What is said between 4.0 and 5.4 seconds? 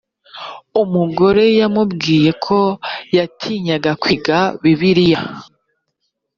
kwiga bibiliya